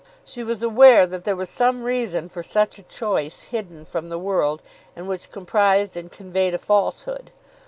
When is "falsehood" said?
6.57-7.31